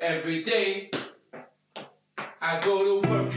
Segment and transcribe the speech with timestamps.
[0.00, 0.92] Every day,
[2.40, 3.32] I go to work.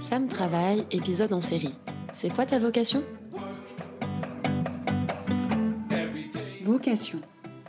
[0.00, 1.76] Femme travail, épisode en série.
[2.12, 3.04] C'est quoi ta vocation?
[6.64, 7.20] Vocation,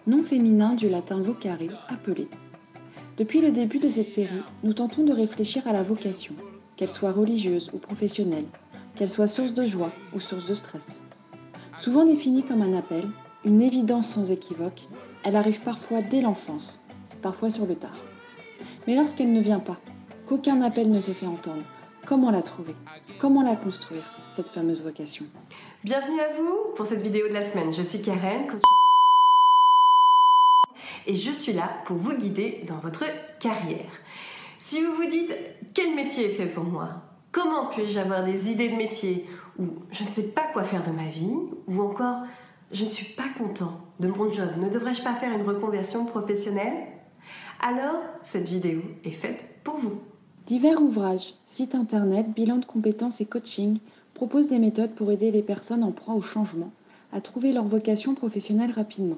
[0.07, 2.27] nom féminin du latin vocare, appelé.
[3.17, 6.33] Depuis le début de cette série, nous tentons de réfléchir à la vocation,
[6.75, 8.47] qu'elle soit religieuse ou professionnelle,
[8.95, 11.03] qu'elle soit source de joie ou source de stress.
[11.77, 13.05] Souvent définie comme un appel,
[13.43, 14.87] une évidence sans équivoque,
[15.23, 16.83] elle arrive parfois dès l'enfance,
[17.21, 17.97] parfois sur le tard.
[18.87, 19.77] Mais lorsqu'elle ne vient pas,
[20.27, 21.63] qu'aucun appel ne se fait entendre,
[22.05, 22.75] comment la trouver?
[23.19, 25.25] Comment la construire, cette fameuse vocation?
[25.83, 27.73] Bienvenue à vous pour cette vidéo de la semaine.
[27.73, 28.61] Je suis Karen, coach
[31.07, 33.05] et je suis là pour vous guider dans votre
[33.39, 33.91] carrière.
[34.57, 35.33] Si vous vous dites
[35.73, 36.89] quel métier est fait pour moi?
[37.31, 39.27] Comment puis-je avoir des idées de métier?
[39.59, 41.35] Ou je ne sais pas quoi faire de ma vie?
[41.67, 42.23] Ou encore
[42.71, 44.49] je ne suis pas content de mon job.
[44.57, 46.73] Ne devrais-je pas faire une reconversion professionnelle?
[47.61, 49.99] Alors cette vidéo est faite pour vous.
[50.45, 53.79] Divers ouvrages, sites internet, bilans de compétences et coaching
[54.13, 56.71] proposent des méthodes pour aider les personnes en proie au changement
[57.11, 59.17] à trouver leur vocation professionnelle rapidement.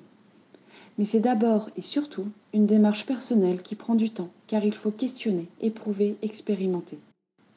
[0.97, 4.91] Mais c'est d'abord et surtout une démarche personnelle qui prend du temps, car il faut
[4.91, 6.97] questionner, éprouver, expérimenter.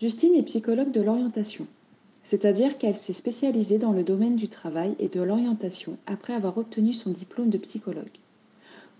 [0.00, 1.66] Justine est psychologue de l'orientation,
[2.22, 6.92] c'est-à-dire qu'elle s'est spécialisée dans le domaine du travail et de l'orientation après avoir obtenu
[6.92, 8.18] son diplôme de psychologue.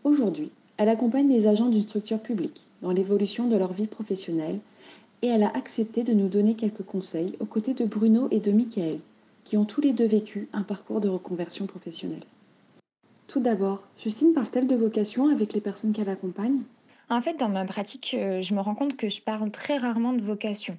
[0.05, 0.51] Aujourd'hui,
[0.81, 4.61] elle accompagne les agents d'une structure publique dans l'évolution de leur vie professionnelle
[5.21, 8.51] et elle a accepté de nous donner quelques conseils aux côtés de Bruno et de
[8.51, 8.99] Michael,
[9.45, 12.25] qui ont tous les deux vécu un parcours de reconversion professionnelle.
[13.29, 16.63] Tout d'abord, Justine parle-t-elle de vocation avec les personnes qu'elle accompagne?
[17.11, 20.15] En fait, dans ma pratique, euh, je me rends compte que je parle très rarement
[20.15, 20.79] de vocation.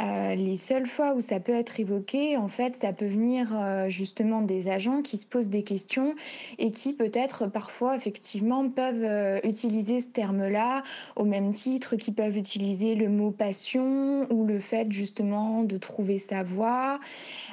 [0.00, 3.88] Euh, les seules fois où ça peut être évoqué, en fait, ça peut venir euh,
[3.88, 6.14] justement des agents qui se posent des questions
[6.58, 10.82] et qui peut-être parfois effectivement peuvent euh, utiliser ce terme-là
[11.16, 16.16] au même titre qu'ils peuvent utiliser le mot passion ou le fait justement de trouver
[16.16, 16.98] sa voie.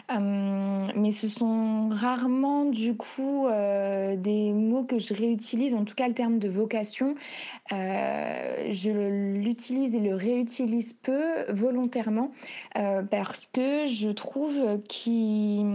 [0.09, 6.13] Mais ce sont rarement du coup des mots que je réutilise, en tout cas le
[6.13, 7.16] terme de vocation,
[7.69, 12.31] je l'utilise et le réutilise peu volontairement
[12.78, 15.66] euh, parce que je trouve qu'il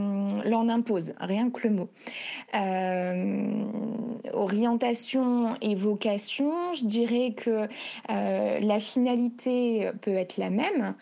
[0.44, 1.88] l'en impose, rien que le mot.
[2.54, 3.64] Euh,
[4.32, 7.66] orientation et vocation, je dirais que
[8.10, 10.94] euh, la finalité peut être la même.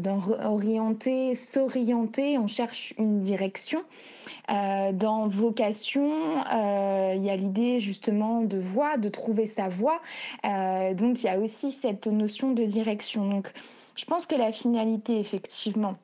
[0.00, 3.82] dans orienter, s'orienter, on cherche une direction.
[4.48, 6.10] dans vocation,
[7.14, 10.00] il y a l'idée justement de voie, de trouver sa voie.
[10.42, 13.26] donc il y a aussi cette notion de direction.
[13.26, 13.50] Donc
[13.96, 15.96] je pense que la finalité, effectivement,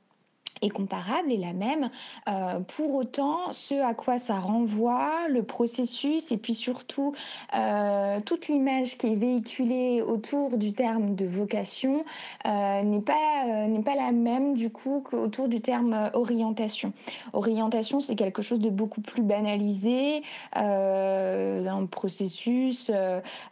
[0.63, 1.91] est comparable, est la même.
[2.29, 7.15] Euh, pour autant, ce à quoi ça renvoie, le processus et puis surtout
[7.57, 12.05] euh, toute l'image qui est véhiculée autour du terme de vocation
[12.47, 16.93] euh, n'est pas, n'est pas la même du coup qu'autour du terme orientation.
[17.33, 20.23] Orientation, c'est quelque chose de beaucoup plus banalisé,
[20.55, 22.91] un processus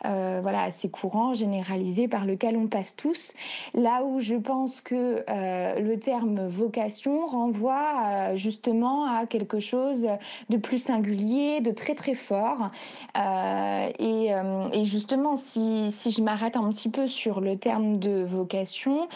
[0.03, 3.35] voilà, assez courant, généralisé, par lequel on passe tous.
[3.75, 10.07] Là où je pense que le terme vocation renvoie euh, justement à quelque chose
[10.49, 12.71] de plus singulier, de très très fort.
[13.17, 18.25] Euh, euh, et, justement, si, si je m'arrête un petit peu sur le terme de
[18.25, 19.09] vocation,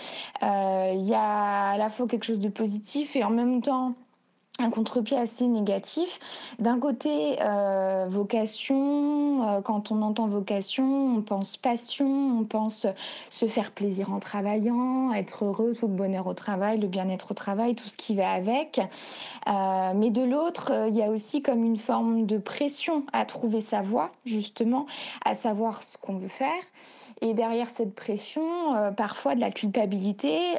[0.42, 3.94] il y a à la fois quelque chose de positif et en même temps
[4.58, 6.18] un contre-pied assez négatif.
[6.58, 12.86] D'un côté, euh, vocation, euh, quand on entend vocation, on pense passion, on pense
[13.30, 17.34] se faire plaisir en travaillant, être heureux, tout le bonheur au travail, le bien-être au
[17.34, 18.78] travail, tout ce qui va avec.
[19.48, 23.60] Euh, mais de l'autre, il y a aussi comme une forme de pression à trouver
[23.60, 24.86] sa voie, justement,
[25.24, 26.62] à savoir ce qu'on veut faire.
[27.24, 28.42] Et derrière cette pression,
[28.96, 30.56] parfois de la culpabilité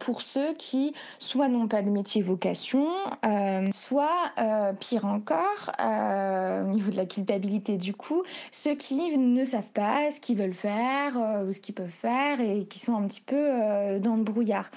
[0.00, 2.88] pour ceux qui soit n'ont pas de métier vocation,
[3.24, 9.16] euh, soit, euh, pire encore, euh, au niveau de la culpabilité du coup, ceux qui
[9.16, 12.94] ne savent pas ce qu'ils veulent faire ou ce qu'ils peuvent faire et qui sont
[12.94, 14.70] un petit peu dans le brouillard.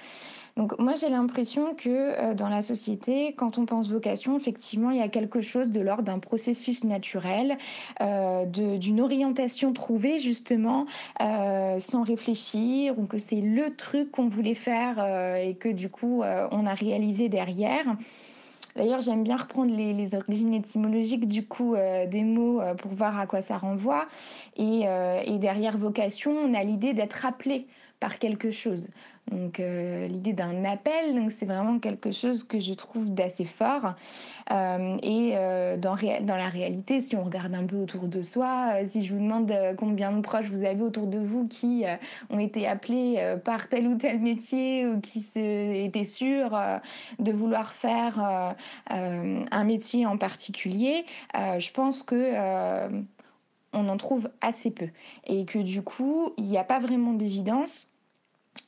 [0.56, 5.02] Donc moi j'ai l'impression que dans la société, quand on pense vocation, effectivement, il y
[5.02, 7.58] a quelque chose de l'ordre d'un processus naturel,
[8.00, 10.86] d'une orientation trouvée justement
[11.20, 15.04] sans réfléchir, ou que c'est le truc qu'on voulait faire
[15.38, 17.86] et que du coup on a réalisé derrière.
[18.76, 23.20] D'ailleurs, j'aime bien reprendre les, origines étymologiques du coup euh, des mots euh, pour voir
[23.20, 24.08] à quoi ça renvoie.
[24.56, 27.68] Et, euh, et, derrière vocation, on a l'idée d'être appelé
[28.04, 28.90] par quelque chose.
[29.32, 33.94] Donc euh, l'idée d'un appel, c'est vraiment quelque chose que je trouve d'assez fort.
[34.52, 38.84] Euh, et euh, dans, dans, la réalité, si on regarde un peu autour de soi,
[38.84, 41.86] si je vous demande combien de proches vous avez autour de vous qui
[42.30, 46.60] ont été appelés par tel ou tel métier ou qui étaient sûrs
[47.20, 48.54] de vouloir faire
[48.90, 52.34] un métier en particulier, je pense que
[53.74, 54.88] on en trouve assez peu.
[55.26, 57.93] Et que du coup, il n'y a pas vraiment d'évidence.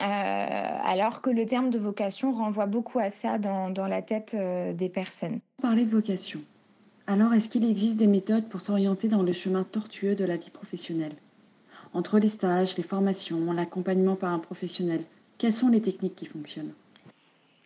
[0.01, 4.73] Euh, alors que le terme de vocation renvoie beaucoup à ça dans, la tête euh,
[4.73, 5.39] des personnes.
[5.61, 6.41] Parler de vocation.
[7.07, 10.49] Alors, est-ce qu'il existe des méthodes pour s'orienter dans le chemin tortueux de la vie
[10.49, 11.13] professionnelle?
[11.93, 15.03] Entre les stages, les formations, l'accompagnement par un professionnel,
[15.37, 16.73] quelles sont les techniques qui fonctionnent?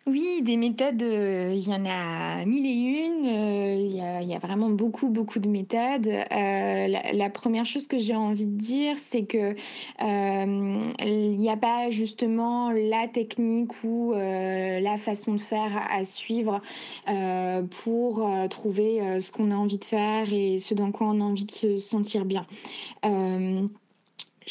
[0.06, 3.26] Oui, des méthodes, euh, il y en a mille et une.
[3.26, 6.08] Euh, il y a, vraiment beaucoup, beaucoup de méthodes.
[6.08, 9.54] Euh, la, première chose que j'ai envie de dire, c'est que
[10.00, 16.60] il n'y a pas justement la technique ou la façon de faire à suivre
[17.82, 21.44] pour trouver ce qu'on a envie de faire et ce dans quoi on a envie
[21.44, 22.46] de se sentir bien.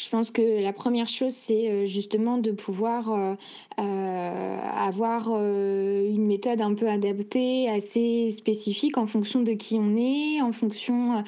[0.02, 3.34] Je pense que la première chose, c'est euh, justement de pouvoir euh,
[3.78, 10.40] euh, avoir une méthode un peu adaptée, assez spécifique en fonction de qui on est,
[10.40, 11.22] en fonction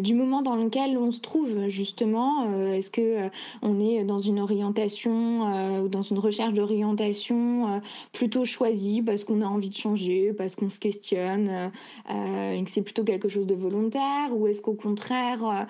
[0.00, 2.52] du moment dans lequel on se trouve, justement.
[2.72, 3.30] Est-ce que
[3.62, 7.80] on est dans une orientation ou dans une recherche d'orientation
[8.12, 11.70] plutôt choisie parce qu'on a envie de changer, parce qu'on se questionne,
[12.10, 15.66] et que c'est plutôt quelque chose de volontaire, ou est-ce qu'au contraire,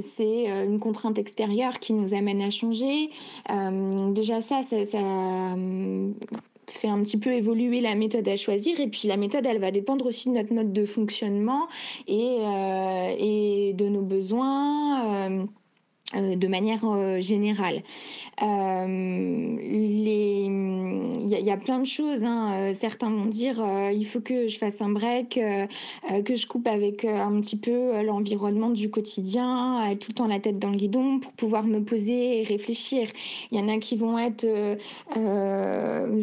[0.00, 1.41] c'est une contrainte extérieure
[1.80, 3.10] qui nous amène à changer.
[3.50, 6.12] Euh, déjà ça, ça, euh,
[6.68, 9.70] fait un petit peu évoluer la méthode à choisir et puis la méthode elle va
[9.70, 11.68] dépendre aussi de notre mode de fonctionnement
[12.08, 15.46] et, euh, de nos besoins
[16.14, 17.82] de manière euh, générale.
[18.42, 22.24] Euh, il y, a plein de choses.
[22.24, 22.72] Hein.
[22.74, 23.62] Certains vont dire
[23.92, 25.38] il faut que je fasse un break,
[26.24, 30.58] que je coupe avec un petit peu l'environnement du quotidien, tout le temps la tête
[30.58, 33.08] dans le guidon pour pouvoir me poser et réfléchir.
[33.50, 34.46] Il y en a qui vont être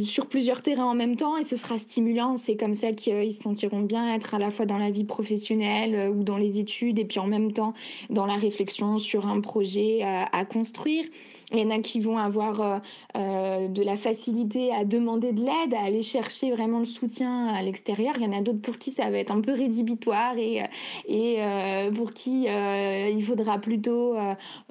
[0.03, 2.37] sur plusieurs terrains en même temps et ce sera stimulant.
[2.37, 6.11] C'est comme ça qu'ils se sentiront bien être à la fois dans la vie professionnelle
[6.11, 7.73] ou dans les études et puis en même temps
[8.09, 11.05] dans la réflexion sur un projet à, construire.
[11.51, 12.77] Il y en a qui vont avoir euh,
[13.17, 17.61] euh, de la facilité à demander de l'aide, à aller chercher vraiment le soutien à
[17.63, 18.13] l'extérieur.
[18.17, 20.63] Il y en a d'autres pour qui ça va être un peu rédhibitoire et,
[21.07, 24.15] et euh, pour qui il faudra plutôt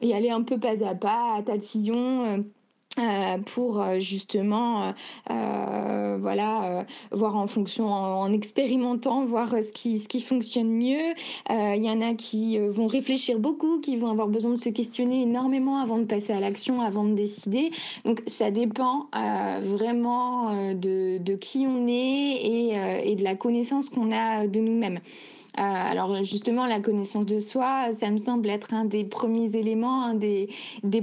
[0.02, 2.44] y aller un peu pas à pas, à tatillon
[2.98, 4.94] euh, pour euh, justement
[5.30, 11.14] euh, voilà voir en fonction en, expérimentant voir ce qui ce qui fonctionne mieux.
[11.50, 15.22] Il y en a qui vont réfléchir beaucoup qui vont avoir besoin de se questionner
[15.22, 17.70] énormément avant de passer à l'action avant de décider.
[18.04, 19.08] Donc ça dépend
[19.62, 25.00] vraiment de, de, qui on est et, et de la connaissance qu'on a de nous-mêmes
[25.60, 30.14] alors justement, la connaissance de soi, ça me semble être un des premiers éléments, un
[30.14, 30.48] des,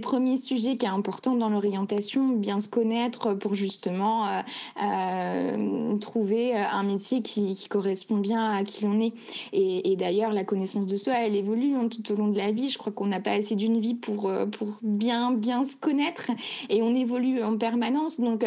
[0.02, 4.42] premiers sujets qui est important dans l'orientation, bien se connaître pour justement euh,
[4.82, 9.14] euh, trouver un métier qui, correspond bien à qui l'on est.
[9.52, 12.70] Et, d'ailleurs, la connaissance de soi, elle évolue hein, tout au long de la vie.
[12.70, 16.32] Je crois qu'on n'a pas assez d'une vie pour, pour bien, bien se connaître
[16.70, 18.20] et on évolue en permanence.
[18.20, 18.46] Donc,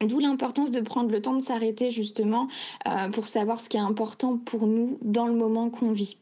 [0.00, 2.48] D'où l'importance de prendre le temps de s'arrêter justement
[2.86, 6.18] euh, pour savoir ce qui est important pour nous dans le moment qu'on vit.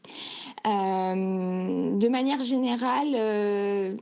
[0.65, 3.97] Euh, de manière générale, euh,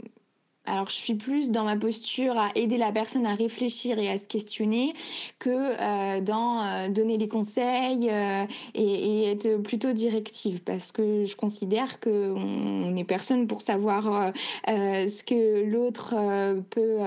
[0.65, 4.17] alors, je suis plus dans ma posture à aider la personne à réfléchir et à
[4.17, 4.93] se questionner
[5.37, 11.35] que euh, dans euh, donner les conseils euh, et, être plutôt directive parce que je
[11.35, 14.33] considère qu'on n'est personne pour savoir
[14.67, 16.15] ce que l'autre
[16.69, 16.99] peut,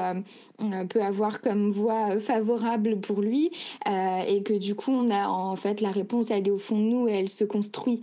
[0.88, 3.50] peut avoir comme voie favorable pour lui
[3.86, 6.84] et que du coup, on a en fait la réponse, elle est au fond de
[6.84, 8.00] nous et elle se construit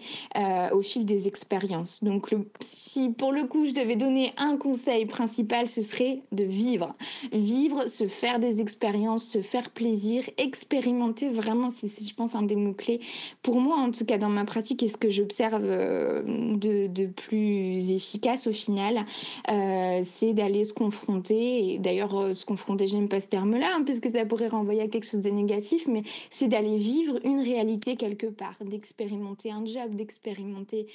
[0.71, 2.03] au fil des expériences.
[2.03, 6.93] Donc, si pour le coup, je devais donner un conseil principal, ce serait de vivre.
[7.31, 11.29] Vivre, se faire des expériences, se faire plaisir, expérimenter.
[11.29, 12.99] Vraiment, c'est, je pense, un des mots-clés.
[13.41, 16.21] Pour moi, en tout cas, dans ma pratique, et ce que j'observe euh,
[16.55, 19.05] de, plus efficace au final,
[19.49, 21.77] euh, c'est d'aller se confronter.
[21.79, 25.07] D'ailleurs, euh, se confronter, j'aime pas ce terme-là, hein, puisque ça pourrait renvoyer à quelque
[25.07, 30.87] chose de négatif, mais c'est d'aller vivre une réalité quelque part, d'expérimenter un job, d'expérimenter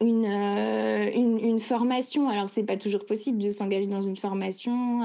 [0.00, 2.28] une, euh, une, une, formation.
[2.28, 5.02] Alors, c'est pas toujours possible de s'engager dans une formation,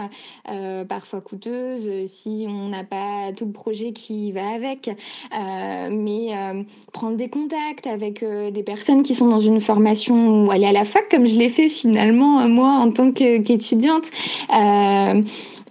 [0.50, 4.90] euh, parfois coûteuse, si on n'a pas tout le projet qui va avec.
[5.32, 10.72] mais prendre des contacts avec des personnes qui sont dans une formation ou aller à
[10.72, 14.12] la fac, comme je l'ai fait finalement moi en tant qu'étudiante,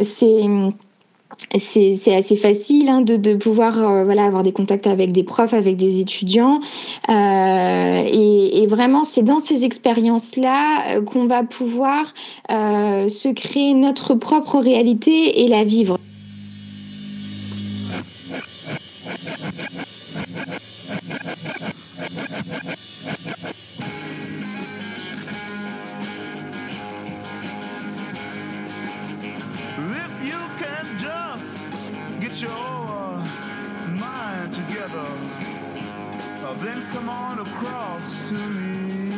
[0.01, 0.47] c'est
[1.57, 6.01] c'est assez facile hein, de, pouvoir euh, avoir des contacts avec des profs, avec des
[6.01, 6.61] étudiants,
[7.09, 12.13] euh, et, vraiment c'est dans ces expériences là euh, qu'on va pouvoir
[12.49, 15.99] se créer notre propre réalité et la vivre.
[36.61, 39.11] Then come on across to me.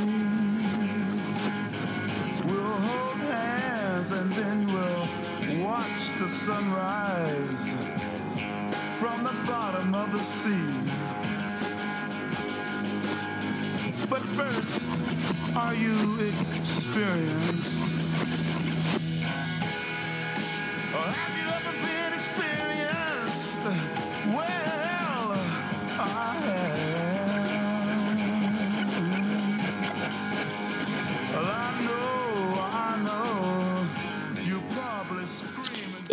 [2.44, 7.75] We'll hold hands and then we'll watch the sunrise
[9.00, 10.70] from the bottom of the sea.
[14.08, 14.92] But first,
[15.56, 16.20] are you
[16.61, 17.82] experienced?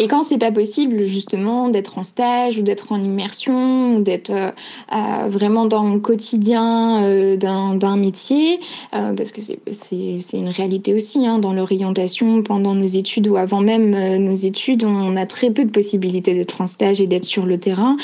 [0.02, 4.50] Et quand c'est pas possible, justement, d'être en stage ou d'être en immersion, d'être euh,
[4.94, 11.38] euh, vraiment dans le quotidien euh, d'un métier, parce que c'est une réalité aussi, hein,
[11.38, 15.70] dans l'orientation pendant nos études ou avant même nos études, on a très peu de
[15.70, 17.98] possibilités d'être en stage et d'être sur le terrain.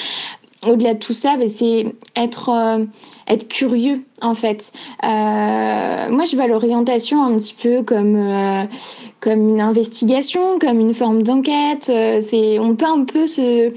[0.65, 1.85] Au-delà de tout ça, bah, c'est
[2.15, 2.85] être, euh,
[3.27, 4.71] être curieux en fait.
[5.03, 8.63] Euh, moi, je vois l'orientation un petit peu comme, euh,
[9.19, 11.91] comme une investigation, comme une forme d'enquête.
[12.21, 13.73] c'est, on peut un peu se,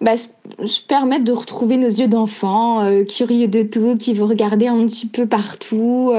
[0.00, 4.84] bah, se permettre de retrouver nos yeux d'enfant, curieux de tout, qui veut regarder un
[4.86, 6.12] petit peu partout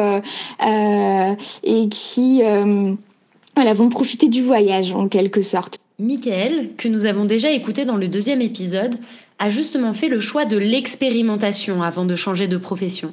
[1.63, 2.41] et qui
[3.73, 5.77] vont profiter du voyage en quelque sorte.
[5.99, 8.95] Michael, que nous avons déjà écouté dans le deuxième épisode,
[9.41, 13.11] a justement fait le choix de l'expérimentation avant de changer de profession.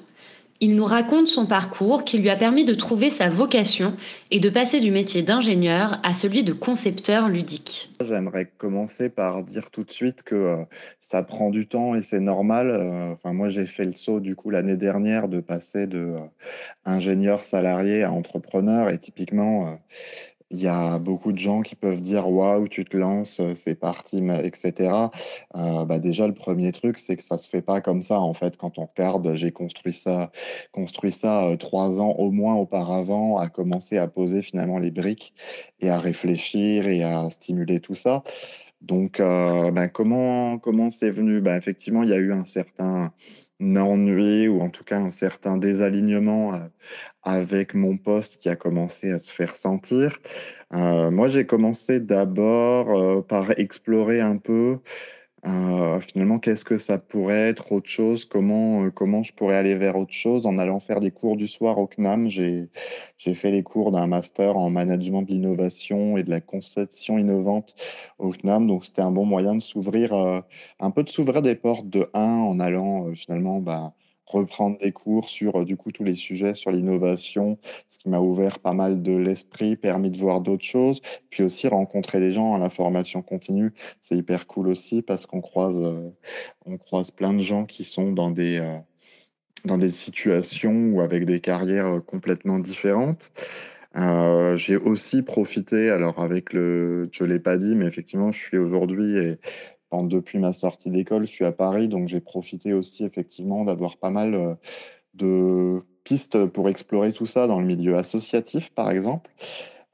[0.60, 3.96] Il nous raconte son parcours qui lui a permis de trouver sa vocation
[4.30, 7.90] et de passer du métier d'ingénieur à celui de concepteur ludique.
[8.04, 10.56] J'aimerais commencer par dire tout de suite que euh,
[11.00, 12.70] ça prend du temps et c'est normal.
[12.70, 16.18] Euh, enfin, moi, j'ai fait le saut du coup l'année dernière de passer de euh,
[16.84, 19.78] ingénieur salarié à entrepreneur et typiquement
[20.50, 24.22] il y a beaucoup de gens qui peuvent dire waouh, tu te lances, c'est parti,
[24.42, 25.10] etc.
[25.54, 28.18] Euh, bah déjà, le premier truc, c'est que ça se fait pas comme ça.
[28.18, 30.30] En fait, quand on regarde, j'ai construit ça,
[30.72, 35.34] construit ça euh, trois ans au moins auparavant, à commencer à poser finalement les briques
[35.80, 38.22] et à réfléchir et à stimuler tout ça.
[38.80, 41.40] Donc, euh, bah, comment comment c'est venu?
[41.40, 43.12] Bah, Effectivement, il y a eu un certain
[43.60, 46.52] ennui ou en tout cas un certain désalignement
[47.22, 50.18] avec mon poste qui a commencé à se faire sentir.
[50.72, 54.78] Euh, moi, j'ai commencé d'abord euh, par explorer un peu
[55.46, 59.96] euh, finalement qu'est-ce que ça pourrait être autre chose, comment, comment je pourrais aller vers
[59.96, 60.46] autre chose?
[60.46, 62.28] En allant faire des cours du soir au CNAM.
[62.28, 62.68] J'ai,
[63.34, 67.74] fait les cours d'un master en management de l'innovation et de la conception innovante
[68.18, 70.12] au CNAM, donc c'était un bon moyen de s'ouvrir,
[70.80, 73.92] un peu de s'ouvrir des portes de 1 en allant finalement bah,
[74.30, 77.58] reprendre des cours sur euh, du coup tous les sujets sur l'innovation,
[77.88, 81.68] ce qui m'a ouvert pas mal de l'esprit, permis de voir d'autres choses, puis aussi
[81.68, 86.10] rencontrer des gens à la formation continue, c'est hyper cool aussi parce qu'on croise, euh,
[86.66, 88.76] on croise plein de gens qui sont dans des euh,
[89.64, 93.32] dans des situations ou avec des carrières complètement différentes.
[94.54, 99.36] j'ai aussi profité, alors avec le, je l'ai pas dit, mais effectivement, je suis aujourd'hui
[99.92, 104.10] depuis ma sortie d'école, je suis à Paris, donc j'ai profité aussi effectivement d'avoir pas
[104.10, 104.54] mal euh,
[105.14, 109.30] de pistes pour explorer tout ça dans le milieu associatif, par exemple.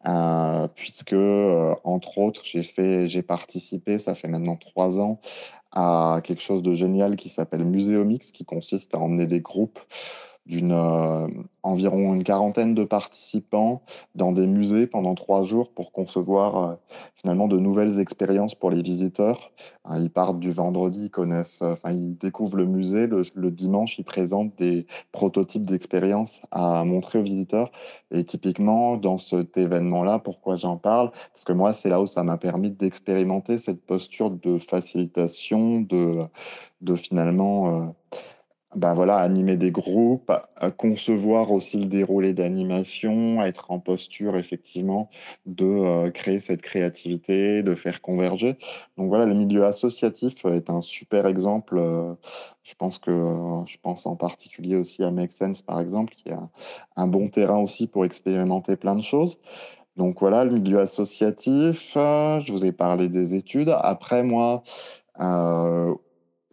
[0.07, 5.21] Euh, puisque, euh, entre autres, j'ai j'ai participé, ça fait maintenant trois ans,
[5.73, 9.81] à quelque chose de génial qui s'appelle Muséomix, qui consiste à emmener des groupes
[10.47, 11.27] d'une euh,
[11.63, 13.83] environ une quarantaine de participants
[14.15, 16.75] dans des musées pendant trois jours pour concevoir euh,
[17.17, 19.53] finalement de nouvelles expériences pour les visiteurs.
[19.87, 23.07] Hein, ils partent du vendredi, ils connaissent, euh, enfin ils découvrent le musée.
[23.07, 27.73] Le, le dimanche, ils présentent des prototypes d'expériences à montrer aux visiteurs.
[28.11, 31.11] Et typiquement dans cet événement-là, pourquoi j'en parle?
[31.33, 36.25] Parce que moi, c'est là où ça m'a permis d'expérimenter cette posture de facilitation, de,
[36.83, 37.95] de finalement
[38.77, 45.11] bah, voilà, animer des groupes, à concevoir aussi le déroulé d'animation, être en posture effectivement
[45.47, 48.57] de, heu, créer cette créativité, de faire converger.
[48.97, 51.81] Donc voilà, le milieu associatif est un super exemple,
[52.63, 53.11] je pense que,
[53.67, 56.37] je pense en particulier aussi à Make Sense par exemple, qui est
[56.97, 59.39] un bon terrain aussi pour expérimenter plein de choses.
[59.97, 63.69] Donc voilà, le milieu associatif, je vous ai parlé des études.
[63.69, 64.63] Après moi,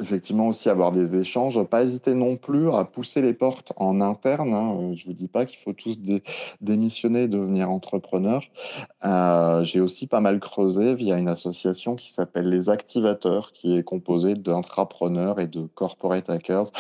[0.02, 4.54] effectivement aussi avoir des échanges, pas hésiter non plus à pousser les portes en interne,
[4.54, 6.24] hein, heu, je vous dis pas qu'il faut tous dé
[6.60, 8.42] démissionner et devenir entrepreneur.
[9.06, 13.84] Heu, j'ai aussi pas mal creusé via une association qui s'appelle Les Activateurs, qui est
[13.84, 16.72] composée d'intrapreneurs et de corporate hackers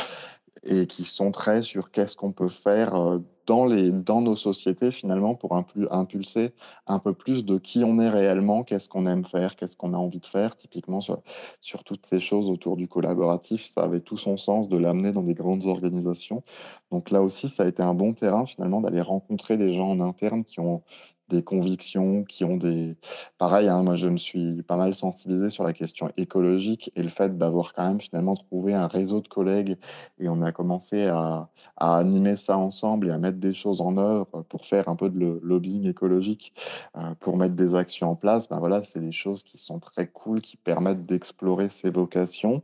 [0.63, 4.91] et qui sont très sur qu'est-ce qu'on peut faire, heu, dans les dans nos sociétés
[4.91, 6.53] finalement pour impul impulser
[6.86, 9.98] un peu plus de qui on est réellement, qu'est-ce qu'on aime faire, qu'est-ce qu'on a
[9.98, 10.56] envie de faire.
[10.58, 11.22] Typiquement sur
[11.62, 15.24] sur toutes ces choses autour du collaboratif, ça avait tout son sens de l'amener dans
[15.24, 16.44] des grandes organisations.
[16.91, 20.00] Donc là aussi, ça a été un bon terrain finalement d'aller rencontrer des gens en
[20.00, 20.84] interne qui ont
[21.31, 22.95] des convictions, qui ont des
[23.38, 27.09] pareil, hein, moi je me suis pas mal sensibilisé sur la question écologique et le
[27.09, 29.77] fait d'avoir quand même finalement trouvé un réseau de collègues
[30.19, 33.97] et on a commencé à à animer ça ensemble et à mettre des choses en
[33.97, 36.53] œuvre pour faire un peu de lobbying écologique,
[36.97, 38.47] heu, pour mettre des actions en place.
[38.50, 42.61] Ben, voilà, c'est des choses qui sont très cool, qui permettent d'explorer ses vocations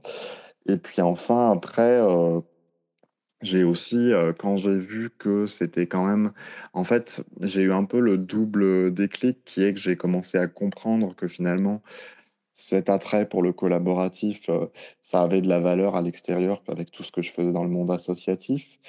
[0.68, 2.42] et puis enfin après, heu,
[3.42, 6.34] j'ai aussi, quand j'ai vu que c'était quand même
[6.74, 10.48] en fait, j'ai eu un peu le double, déclic qui est que j'ai commencé à
[10.48, 11.82] comprendre que finalement
[12.54, 14.50] cet attrait pour le collaboratif,
[15.04, 17.70] ça avait de la valeur à l'extérieur avec tout ce que je faisais dans le
[17.70, 18.80] monde associatif.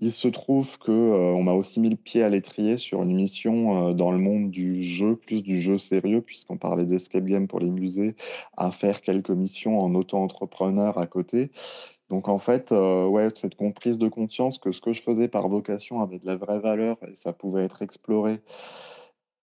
[0.00, 3.14] Il se trouve que, heu, on m'a aussi mis le pied à l'étrier sur une
[3.14, 7.60] mission, dans le monde du jeu, plus du jeu sérieux puisqu'on parlait d'escape game pour
[7.60, 8.14] les musées,
[8.56, 11.50] à faire quelques missions en auto-entrepreneur à côté.
[12.08, 15.48] Donc en fait, ouais, cette con prise de conscience que ce que je faisais par
[15.48, 18.40] vocation avait de la vraie valeur et ça pouvait être exploré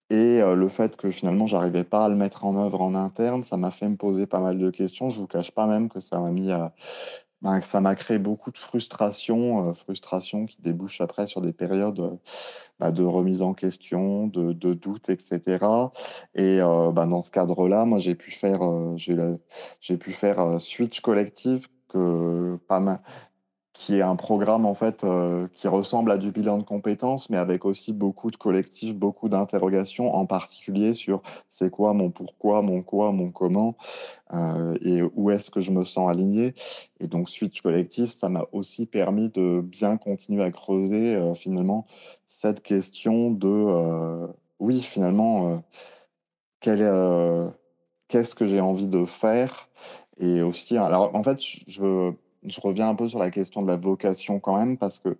[0.10, 3.58] et le fait que finalement j'arrivais pas à le mettre en œuvre en interne, ça
[3.58, 5.10] m'a fait me poser pas mal de questions.
[5.10, 6.74] Je vous cache pas même que ça m'a mis à
[7.42, 12.18] ben, que ça m'a créé beaucoup de frustration, frustration qui débouche après sur des périodes,
[12.80, 15.92] bah, de remise en question, de doute et cetera
[16.36, 18.62] et bah, dans ce cadre-là, moi j'ai pu faire,
[18.98, 21.68] j'ai pu faire, Switch Collective
[23.74, 27.38] qui est un programme en fait, heu, qui ressemble à du bilan de compétences, mais
[27.38, 32.84] avec aussi beaucoup de collectifs, beaucoup d'interrogations, en particulier sur: «C'est quoi mon pourquoi, mon
[32.84, 33.76] quoi, mon comment?»
[34.34, 36.54] heu et où est-ce que je me sens aligné?
[37.02, 41.86] Et donc Switch Collectif, ça m'a aussi permis de bien continuer à creuser, heu, finalement
[42.28, 44.28] cette question de,
[44.60, 45.64] oui finalement,
[46.62, 46.80] quel
[48.10, 49.70] qu'est-ce que j'ai envie de faire?
[50.20, 53.78] Et aussi alors en fait, je je reviens un peu sur la question de la
[53.78, 55.18] vocation quand même parce que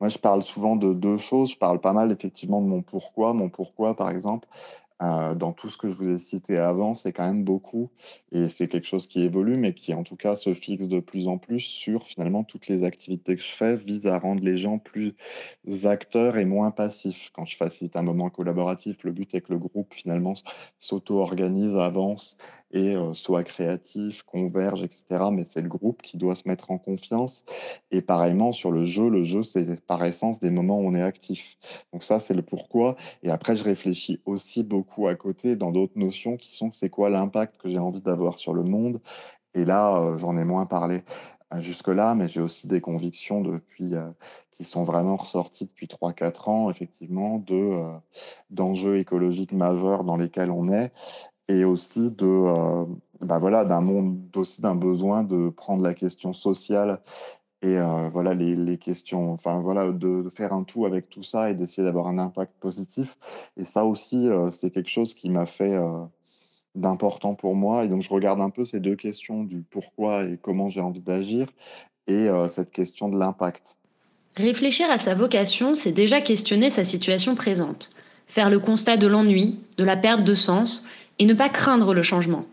[0.00, 1.52] moi je parle souvent de 2 choses.
[1.52, 3.34] Je parle pas mal effectivement de mon pourquoi.
[3.34, 4.48] Mon pourquoi par exemple,
[5.04, 7.90] Heu, dans tout ce que je vous ai cité avant, c'est quand même beaucoup
[8.32, 11.28] et c'est quelque chose qui évolue, mais qui en tout cas se fixe de plus
[11.28, 14.78] en plus sur finalement toutes les activités que je fais visent à rendre les gens
[14.78, 15.14] plus
[15.84, 17.30] acteurs et moins passifs.
[17.34, 20.34] Quand je facilite un moment collaboratif, le but est que le groupe finalement
[20.78, 22.36] s'auto-organise, avance
[22.72, 26.70] et heu, soit créatif, converge et cetera, mais c'est le groupe qui doit se mettre
[26.70, 27.44] en confiance
[27.90, 31.02] et pareillement sur le jeu, le jeu c'est par essence des moments où on est
[31.02, 31.56] actif.
[31.92, 35.98] Donc ça, c'est le pourquoi et après, je réfléchis aussi beaucoup à côté dans d'autres
[35.98, 39.00] notions qui sont: c'est quoi l'impact que j'ai envie d'avoir sur le monde?
[39.54, 41.04] Et là, heu, j'en ai moins parlé,
[41.54, 44.14] heu, jusque-là, mais j'ai aussi des convictions depuis, heu,
[44.52, 47.82] qui sont vraiment ressorties depuis trois quatre ans, effectivement, de,
[48.50, 50.92] d'enjeux écologiques majeurs dans lesquels on est
[51.48, 52.86] et aussi de,
[53.20, 57.00] bah, voilà, d'un monde aussi d'un besoin de prendre la question sociale
[57.64, 61.50] et heu, voilà les les questions enfin voilà, de faire un tout avec tout ça
[61.50, 63.16] et d'essayer d'avoir un impact positif
[63.56, 66.06] et ça aussi, heu, c'est quelque chose qui m'a fait, heu,
[66.74, 70.38] d'important pour moi et donc je regarde un peu ces 2 questions du pourquoi et
[70.40, 71.48] comment j'ai envie d'agir
[72.06, 73.78] et cette question de l'impact.
[74.36, 77.90] Réfléchir à sa vocation, c'est déjà questionner sa situation présente,
[78.26, 80.84] faire le constat de l'ennui, de la perte de sens,
[81.18, 82.44] et ne pas craindre le changement.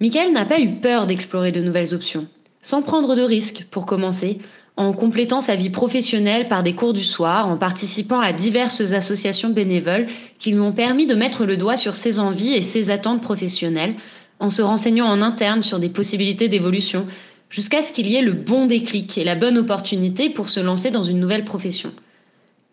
[0.00, 2.28] Michael n'a pas eu peur d'explorer de nouvelles options,
[2.66, 4.40] sans prendre de risques pour commencer,
[4.76, 9.50] en complétant sa vie professionnelle par des cours du soir, en participant à diverses associations
[9.50, 10.08] bénévoles
[10.40, 13.94] qui lui ont permis de mettre le doigt sur ses envies et ses attentes professionnelles,
[14.40, 17.06] en se renseignant en interne sur des possibilités d'évolution,
[17.50, 20.90] jusqu'à ce qu'il y ait le bon déclic et la bonne opportunité pour se lancer
[20.90, 21.92] dans une nouvelle profession.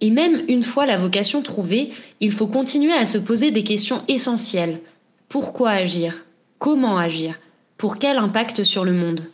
[0.01, 4.01] Et même une fois la vocation trouvée, il faut continuer à se poser des questions
[4.07, 4.79] essentielles.
[5.29, 6.25] Pourquoi agir?
[6.57, 7.35] Comment agir?
[7.77, 9.27] Pour quel impact sur le monde?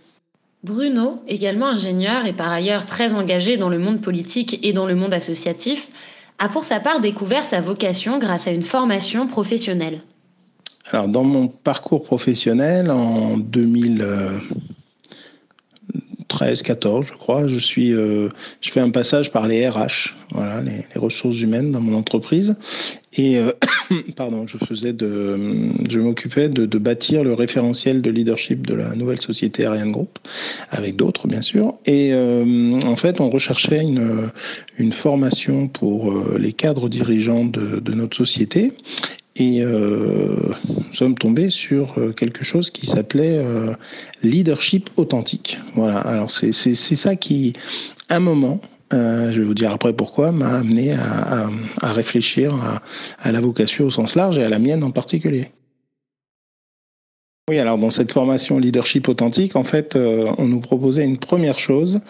[0.63, 4.95] Bruno, également ingénieur et par ailleurs très engagé dans le monde politique et dans le
[4.95, 5.87] monde associatif,
[6.37, 10.01] a pour sa part découvert sa vocation grâce à une formation professionnelle.
[10.91, 14.05] Alors dans mon parcours professionnel en 2000
[16.29, 17.47] 13, 14, je crois.
[17.47, 18.29] Je suis, euh,
[18.61, 22.55] je fais un passage par les RH, voilà, les, ressources humaines dans mon entreprise.
[23.13, 23.51] Et euh,
[24.15, 25.37] pardon, je faisais de,
[25.89, 30.19] je m'occupais de, bâtir le référentiel de leadership de la nouvelle société Ariane Group,
[30.69, 31.75] avec d'autres bien sûr.
[31.85, 34.29] Et euh, en fait, on recherchait une,
[34.77, 38.73] une formation pour les cadres dirigeants de, de notre société.
[39.39, 40.35] Et euh,
[40.67, 43.73] nous sommes tombés sur euh, quelque chose qui s'appelait euh,
[44.21, 45.57] leadership authentique.
[45.75, 45.99] Voilà.
[45.99, 47.53] Alors c'est ça qui,
[48.09, 48.59] à un moment,
[48.91, 51.47] je vais vous dire après pourquoi, m'a amené à,
[51.81, 52.81] à, réfléchir à,
[53.19, 55.51] à, la vocation au sens large et à la mienne en particulier.
[57.49, 62.01] Oui, alors dans cette formation leadership authentique, en fait, on nous proposait une première chose,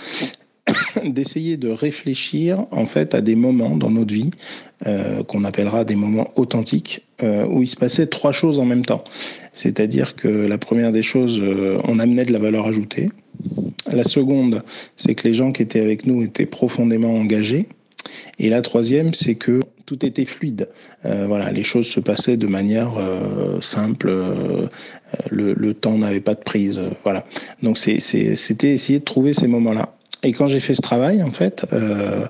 [1.05, 4.31] d'essayer de réfléchir en fait à des moments dans notre vie
[4.87, 8.85] euh, qu'on appellera des moments authentiques euh, où il se passait trois choses en même
[8.85, 9.03] temps.
[9.51, 13.09] C'est-à-dire que la première des choses, euh, on amenait de la valeur ajoutée.
[13.91, 14.63] La seconde,
[14.95, 17.67] c'est que les gens qui étaient avec nous étaient profondément engagés.
[18.37, 20.69] Et la troisième, c'est que tout était fluide.
[21.03, 22.91] voilà, les choses se passaient de manière
[23.61, 24.09] simple.
[25.29, 26.79] Le, le, temps n'avait pas de prise.
[27.03, 27.25] voilà.
[27.63, 29.95] Donc c'était essayer de trouver ces moments-là.
[30.21, 32.25] Et quand j'ai fait ce travail, en fait, euh,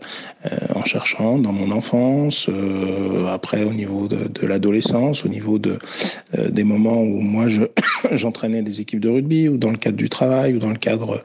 [0.46, 5.80] euh, en cherchant dans mon enfance, euh, après au niveau de, l'adolescence, au niveau de,
[6.50, 7.64] des moments où moi je,
[8.12, 11.24] j'entraînais des équipes de rugby, ou dans le cadre du travail, ou dans le cadre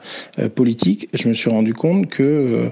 [0.55, 2.71] politique, je me suis rendu compte que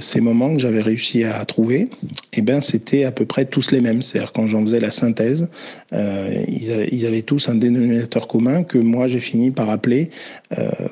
[0.00, 1.88] ces moments que j'avais réussi à trouver,
[2.32, 4.02] eh ben, c'était à peu près tous les mêmes.
[4.02, 5.48] C'est-à-dire quand j'en faisais la synthèse,
[5.92, 10.10] ils avaient, ils, avaient, tous un dénominateur commun que moi j'ai fini par appeler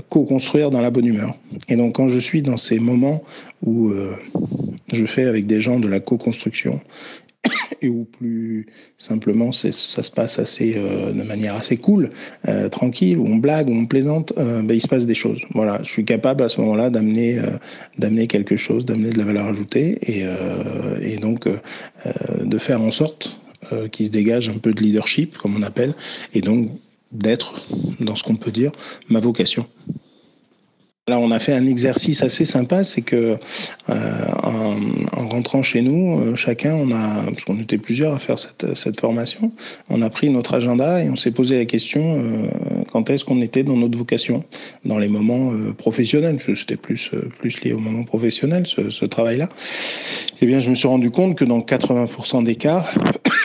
[0.08, 1.34] co-construire dans la bonne humeur.
[1.68, 3.22] Et donc quand je suis dans ces moments
[3.64, 4.14] où euh,
[4.92, 6.80] je fais avec des gens de la co-construction
[7.82, 8.66] et où plus
[8.98, 12.10] simplement ça se passe assez euh, de manière assez cool,
[12.46, 15.40] euh, tranquille, où on blague, où on plaisante, ben, il se passe des choses.
[15.54, 17.40] Voilà, je suis capable à ce moment-là d'amener
[17.98, 20.24] d'amener quelque chose, d'amener de la valeur ajoutée et,
[21.00, 21.48] et donc
[22.40, 23.36] de faire en sorte
[23.90, 25.94] qu'il se dégage un peu de leadership, comme on appelle,
[26.34, 26.70] et donc
[27.10, 27.66] d'être
[28.00, 28.72] dans ce qu'on peut dire
[29.08, 29.66] ma vocation.
[31.08, 33.36] Là, on a fait un exercice assez sympa, c'est que
[33.88, 34.76] euh, en,
[35.30, 39.00] rentrant chez nous, euh, chacun, on a, parce qu'on était plusieurs à faire cette, cette,
[39.00, 39.50] formation,
[39.90, 42.46] on a pris notre agenda et on s'est posé la question euh,
[42.92, 44.44] quand est-ce qu'on était dans notre vocation,
[44.84, 47.10] dans les moments professionnels, parce que c'était plus,
[47.40, 49.48] plus lié au moment professionnel, ce, ce travail-là.
[50.40, 52.86] Eh bien, je me suis rendu compte que dans 80% des cas,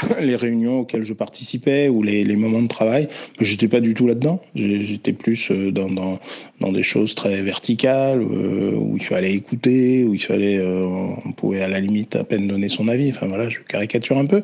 [0.20, 3.08] les réunions auxquelles je participais ou les, les moments de travail,
[3.40, 4.42] j'étais pas du tout là-dedans.
[4.56, 6.20] J'étais plus dans, dans,
[6.60, 10.86] dans des choses très verticales, euh, où il fallait écouter, où il fallait, euh,
[11.26, 13.10] on pouvait à la limite à peine donner son avis.
[13.10, 14.42] Enfin voilà, je caricature un peu.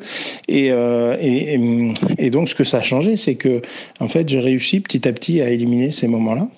[0.48, 1.58] Et, euh, et,
[2.18, 3.62] et donc ce que ça a changé, c'est que
[4.00, 6.48] en fait j'ai réussi petit à petit à éliminer ces moments-là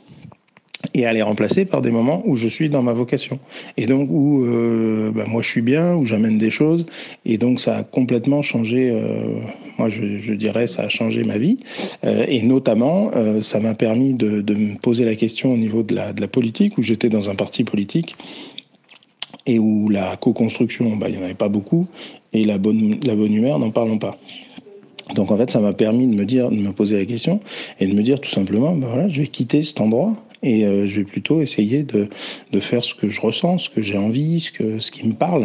[0.97, 3.39] et à les remplacer par des moments où je suis dans ma vocation.
[3.77, 6.87] Et donc où euh, bah, moi je suis bien, où j'amène des choses.
[7.25, 9.41] Et donc ça a complètement changé, euh,
[9.79, 11.59] moi je, dirais, ça a changé ma vie.
[12.05, 13.11] Euh, et notamment,
[13.43, 17.09] ça m'a permis de, me poser la question au niveau de la, politique, où j'étais
[17.09, 18.17] dans un parti politique
[19.47, 21.87] et où la co-construction, bah, il n'y en avait pas beaucoup,
[22.33, 22.99] et la bonne,
[23.33, 24.19] humeur, n'en parlons pas.
[25.15, 27.39] Donc en fait, ça m'a permis de me dire, de me poser la question
[27.79, 30.15] et de me dire tout simplement, ben voilà, je vais quitter cet endroit
[30.47, 32.09] et euh, je vais plutôt essayer de,
[32.53, 35.15] de faire ce que je ressens, ce que j'ai envie, ce, que, ce qui me
[35.15, 35.45] parle.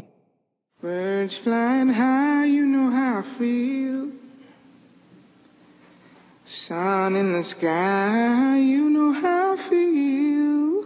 [0.81, 4.07] Birds flying high, you know how I feel.
[6.45, 10.85] Sun in the sky, you know how I feel.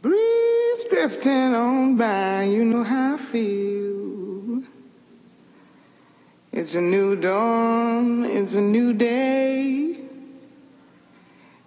[0.00, 4.62] Breeze drifting on by, you know how I feel.
[6.52, 9.31] It's a new dawn, it's a new day.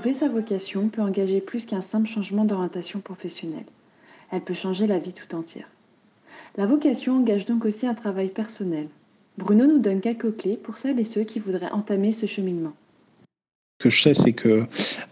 [0.00, 3.66] Trouver sa vocation peut engager plus qu'un simple changement d'orientation professionnelle.
[4.32, 5.68] Elle peut changer la vie tout entière.
[6.56, 8.88] La vocation engage donc aussi un travail personnel.
[9.36, 12.72] Bruno nous donne quelques clés pour celles et ceux qui voudraient entamer ce cheminement.
[13.80, 14.64] Que je sais, c'est que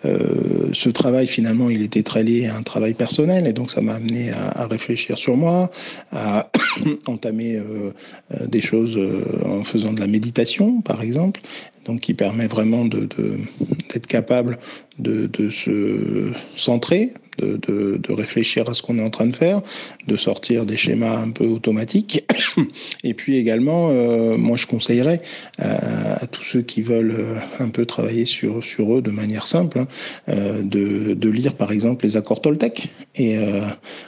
[0.04, 3.80] euh, ce travail, finalement, il était très lié à un travail personnel, et donc ça
[3.80, 5.70] m'a amené à, réfléchir sur moi,
[6.12, 6.50] à
[7.06, 7.92] entamer euh,
[8.34, 8.98] euh, des choses
[9.46, 11.40] en faisant de la méditation, par exemple,
[11.86, 14.58] donc qui permet vraiment d'être de, capable
[14.98, 19.60] de, se centrer de, réfléchir à ce qu'on est en train de faire,
[20.06, 22.24] de sortir des schémas un peu automatiques.
[23.04, 25.22] Et puis également, euh, moi je conseillerais
[25.58, 29.80] à, tous ceux qui veulent euh, un peu travailler sur, sur eux de manière simple,
[29.80, 29.88] hein,
[30.28, 32.88] euh, de, lire par exemple les accords Toltec.
[33.14, 33.36] Et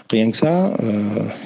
[0.09, 0.75] rien que ça,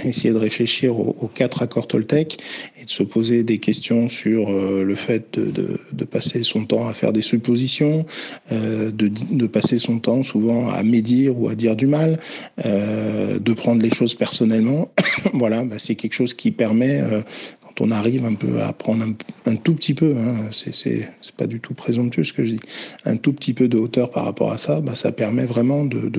[0.05, 2.39] essayer de réfléchir aux, quatre accords Toltec
[2.81, 7.13] et de se poser des questions sur le fait de, passer son temps à faire
[7.13, 8.07] des suppositions,
[8.53, 12.19] de, de passer son temps souvent à médire ou à dire du mal,
[12.65, 14.91] euh, de prendre les choses personnellement.
[15.35, 17.23] voilà, bah, c'est quelque chose qui permet, euh,
[17.63, 19.05] quand on arrive un peu à prendre
[19.47, 22.61] un, tout petit peu, hein, c'est pas du tout présomptueux ce que je dis,
[23.05, 26.11] un tout petit peu de hauteur par rapport à ça, bah, ça permet vraiment de,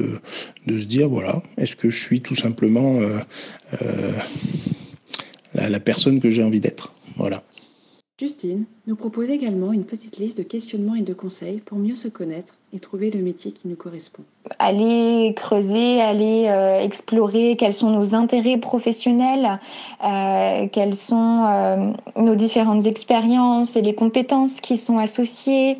[0.67, 4.11] se dire, voilà, est-ce que je suis tout simplement euh,
[5.53, 6.93] la, la personne que j'ai envie d'être?
[7.17, 7.43] Voilà.
[8.17, 12.07] Justine nous propose également une petite liste de questionnements et de conseils pour mieux se
[12.07, 14.23] connaître et trouver le métier qui nous correspond.
[14.57, 19.59] Aller creuser, aller euh, explorer quels sont nos intérêts professionnels,
[20.05, 25.77] euh, quelles sont euh, nos différentes expériences et les compétences qui sont associées,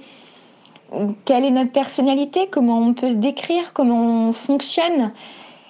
[1.24, 5.14] quelle est notre personnalité, comment on peut se décrire, comment on fonctionne.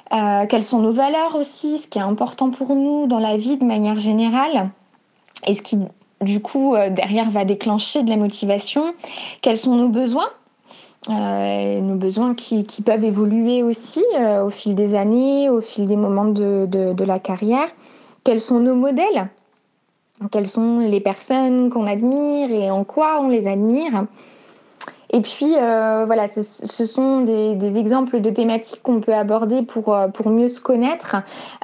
[0.10, 3.66] quelles sont nos valeurs aussi, ce qui est important pour nous dans la vie de
[3.66, 4.72] manière générale,
[5.48, 5.78] et ce qui
[6.22, 8.94] du coup, euh, derrière va déclencher de la motivation.
[9.42, 10.30] Quels sont nos besoins?
[11.10, 15.96] Euh, nos besoins qui, peuvent évoluer aussi euh, au fil des années, au fil des
[15.96, 17.68] moments de, de, la carrière.
[18.24, 19.30] Quels sont nos modèles?
[20.32, 24.06] Quelles sont les personnes qu'on admire et en quoi on les admire?
[25.16, 26.42] Et puis, euh, voilà, ce,
[26.86, 31.16] sont des, exemples de thématiques qu'on peut aborder pour, euh, pour mieux se connaître.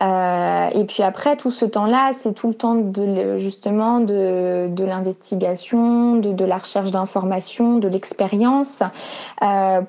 [0.02, 4.84] Euh, et puis après, tout ce temps-là, c'est tout le temps de, justement de, de
[4.86, 8.84] l'investigation, de, de, la recherche d'informations, de l'expérience,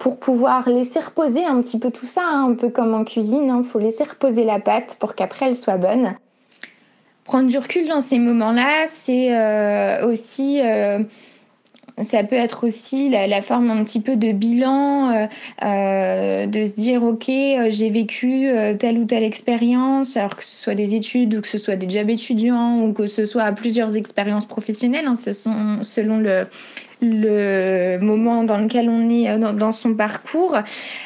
[0.00, 3.44] pour pouvoir laisser reposer un petit peu tout ça, hein, un peu comme en cuisine.
[3.44, 3.62] Il hein.
[3.62, 6.16] faut laisser reposer la pâte pour qu'après elle soit bonne.
[7.22, 10.60] Prendre du recul dans ces moments-là, c'est aussi
[12.00, 15.26] ça peut être aussi la, forme un petit peu de bilan, euh,
[15.64, 20.56] euh, de se dire ok, euh, j'ai vécu telle ou telle expérience, alors que ce
[20.56, 23.96] soit des études ou que ce soit des jobs étudiants ou que ce soit plusieurs
[23.96, 26.46] expériences professionnelles, hein, ce sont selon le,
[27.02, 30.56] le moment dans lequel on est dans, son parcours,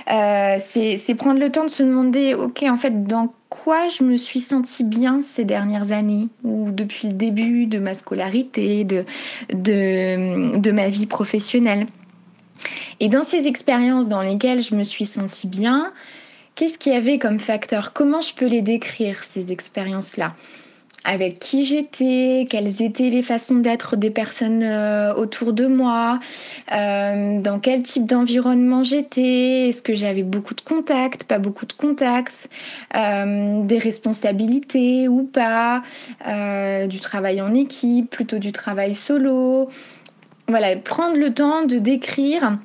[0.06, 4.40] c'est prendre le temps de se demander, ok, en fait, dans quoi je me suis
[4.40, 9.04] sentie bien ces dernières années ou depuis le début de ma scolarité, de,
[9.52, 11.86] de, de ma vie professionnelle.
[13.00, 15.92] Et dans ces expériences dans lesquelles je me suis sentie bien,
[16.54, 20.28] qu'est-ce qu'il y avait comme facteur Comment je peux les décrire, ces expériences-là?
[21.06, 26.18] Avec qui j'étais, quelles étaient les façons d'être des personnes euh, autour de moi,
[26.72, 31.72] euh, dans quel type d'environnement j'étais, est-ce que j'avais beaucoup de contacts, pas beaucoup de
[31.72, 32.50] contacts,
[32.96, 35.82] euh, des responsabilités ou pas,
[36.88, 39.68] du travail en équipe, plutôt du travail solo.
[40.48, 42.58] Voilà, prendre le temps de décrire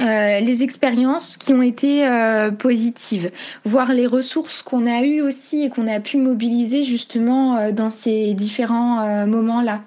[0.00, 3.30] euh, les expériences qui ont été euh, positives,
[3.64, 7.90] voir les ressources qu'on a eues aussi et qu'on a pu mobiliser justement euh, dans
[7.90, 9.82] ces différents moments-là.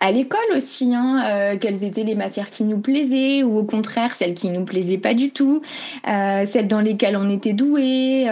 [0.00, 4.34] À l'école aussi, hein, quelles étaient les matières qui nous plaisaient ou au contraire celles
[4.34, 5.62] qui nous plaisaient pas du tout,
[6.04, 8.26] celles dans lesquelles on était doué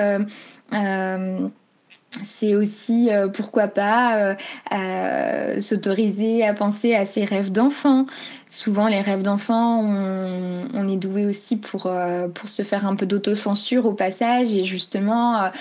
[2.22, 4.34] c'est aussi, euh, pourquoi pas, euh,
[4.72, 8.06] euh, s'autoriser à penser à ses rêves d'enfant.
[8.48, 11.88] Souvent, les rêves d'enfant, on, est doué aussi pour,
[12.34, 15.52] pour se faire un peu d'autocensure au passage et justement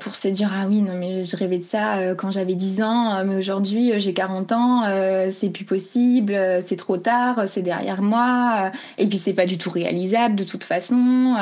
[0.00, 3.22] pour se dire Ah oui, non, mais je rêvais de ça quand j'avais 10 ans,
[3.26, 4.84] mais aujourd'hui j'ai 40 ans,
[5.30, 6.34] c'est plus possible,
[6.66, 10.64] c'est trop tard, c'est derrière moi, et puis c'est pas du tout réalisable de toute
[10.64, 11.36] façon.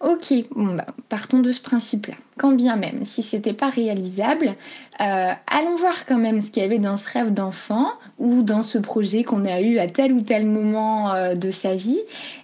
[0.00, 2.14] Ok, bah, partons de ce principe-là.
[2.36, 4.54] Quand bien même, si c'était pas réalisable,
[5.00, 8.62] euh, allons voir quand même ce qu'il y avait dans ce rêve d'enfant ou dans
[8.62, 12.00] ce projet qu'on a eu à tel ou tel moment euh, de sa vie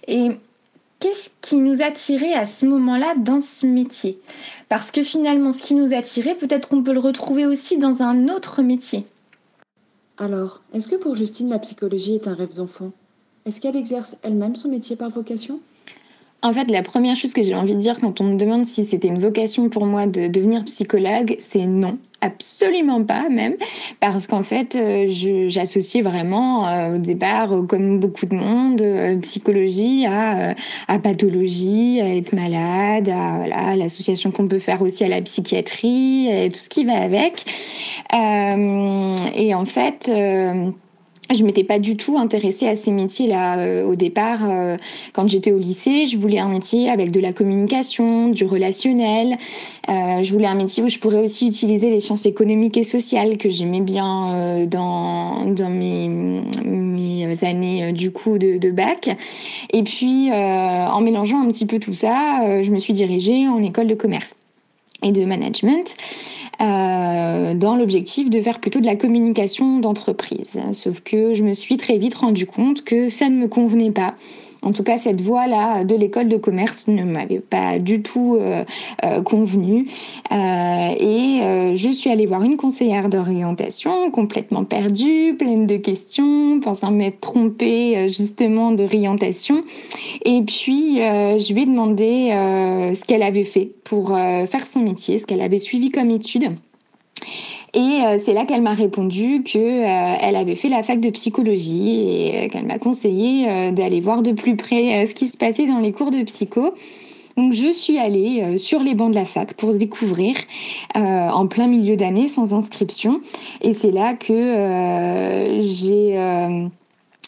[0.07, 0.31] et
[0.99, 4.19] qu'est-ce qui nous attirait à ce moment-là dans ce métier?
[4.67, 8.29] Parce que finalement, ce qui nous attirait, peut-être qu'on peut le retrouver aussi dans un
[8.29, 9.05] autre métier.
[10.17, 12.91] Alors, est-ce que pour Justine, la psychologie est un rêve d'enfant?
[13.45, 15.59] Est-ce qu'elle exerce elle-même son métier par vocation?
[16.43, 18.83] En fait, la première chose que j'ai envie de dire quand on me demande si
[18.83, 21.97] c'était une vocation pour moi de devenir psychologue, c'est non.
[22.19, 23.55] Absolument pas même,
[23.99, 25.07] parce qu'en fait, euh,
[25.47, 28.81] j'associais vraiment euh, au départ, euh, comme beaucoup de monde,
[29.21, 30.55] psychologie à,
[30.87, 36.59] à, pathologie, à être malade, à l'association qu'on peut faire aussi à la psychiatrie, tout
[36.59, 37.43] ce qui va avec.
[38.13, 40.09] et en fait,
[41.33, 44.39] je m'étais pas du tout intéressée à ces métiers-là euh, au départ.
[44.49, 44.77] Euh,
[45.13, 49.37] quand j'étais au lycée, je voulais un métier avec de la communication, du relationnel.
[49.89, 53.37] Euh, je voulais un métier où je pourrais aussi utiliser les sciences économiques et sociales
[53.37, 56.43] que j'aimais bien dans, dans mes,
[57.41, 59.09] années du coup de bac.
[59.73, 63.87] Et puis, en mélangeant un petit peu tout ça, je me suis dirigée en école
[63.87, 64.35] de commerce
[65.03, 65.95] et de management.
[66.61, 70.61] Euh, dans l'objectif de faire plutôt de la communication d'entreprise.
[70.71, 74.15] Sauf que je me suis très vite rendu compte que ça ne me convenait pas
[74.63, 78.63] en tout cas, cette voie-là de l'école de commerce ne m'avait pas du tout euh,
[79.03, 79.87] euh, convenu.
[80.31, 86.91] Euh, et je suis allée voir une conseillère d'orientation complètement perdue, pleine de questions, pensant
[86.91, 89.63] m'être trompée justement d'orientation.
[90.25, 92.29] Et puis, je lui ai demandé
[92.93, 96.51] ce qu'elle avait fait pour faire son métier, ce qu'elle avait suivi comme étude.
[97.73, 101.09] Et euh, c'est là qu'elle m'a répondu qu'elle euh, elle avait fait la fac de
[101.09, 105.65] psychologie et euh, qu'elle m'a conseillé d'aller voir de plus près ce qui se passait
[105.65, 106.73] dans les cours de psycho.
[107.35, 110.35] Donc je suis allée sur les bancs de la fac pour découvrir
[110.93, 113.21] en plein milieu d'année sans inscription.
[113.61, 116.15] Et c'est là que j'ai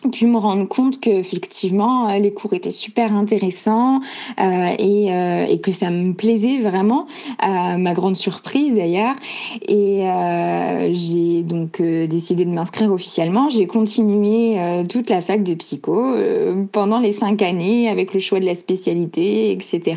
[0.09, 4.01] pu me rendre compte qu'effectivement euh, les cours étaient super intéressants
[4.39, 7.07] euh, et, euh, et, que ça me plaisait vraiment,
[7.39, 9.15] à ma grande surprise d'ailleurs.
[9.67, 10.05] Et
[10.93, 13.49] j'ai donc décidé de m'inscrire officiellement.
[13.49, 14.57] J'ai continué
[14.89, 16.15] toute la fac de psycho
[16.71, 19.95] pendant les cinq années avec le choix de la spécialité, etc.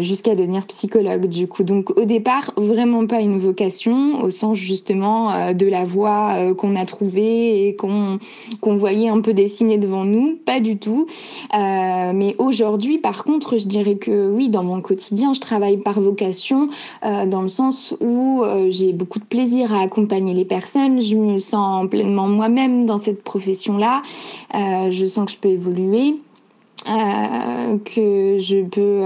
[0.00, 1.62] jusqu'à devenir psychologue du coup.
[1.62, 6.84] Donc au départ, vraiment pas une vocation au sens justement de la voie qu'on a
[6.84, 8.18] trouvée et qu'on
[8.64, 11.06] qu'on voyait un peu dessiner devant nous, pas du tout.
[11.52, 16.00] Euh, mais aujourd'hui, par contre, je dirais que oui, dans mon quotidien, je travaille par
[16.00, 16.70] vocation,
[17.04, 21.02] euh, dans le sens où euh, j'ai beaucoup de plaisir à accompagner les personnes.
[21.02, 24.00] Je me sens pleinement moi-même dans cette profession-là.
[24.54, 26.14] je sens que je peux évoluer.
[26.86, 29.02] que je peux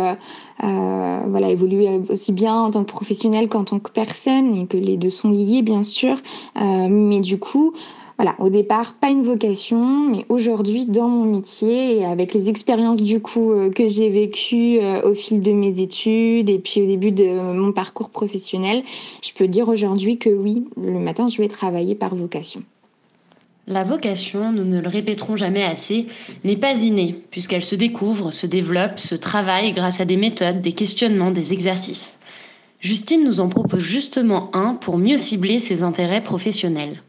[0.61, 4.97] voilà, évoluer aussi bien en tant que professionnel qu'en tant que personne et que les
[4.97, 6.17] deux sont liés bien sûr.
[6.57, 7.75] mais du coup,
[8.19, 13.01] voilà, au départ, pas une vocation, mais aujourd'hui, dans mon métier et avec les expériences
[13.01, 16.87] du coup euh, que j'ai vécues euh, au fil de mes études et puis au
[16.87, 18.83] début de mon parcours professionnel,
[19.23, 22.65] je peux dire aujourd'hui que oui, le matin, je vais travailler par vocation.
[23.71, 26.07] La vocation, nous ne le répéterons jamais assez,
[26.43, 30.73] n'est pas innée, puisqu'elle se découvre, se développe, se travaille grâce à des méthodes, des
[30.73, 32.19] questionnements, des exercices.
[32.81, 37.03] Justine nous en propose justement un pour mieux cibler ses intérêts professionnels.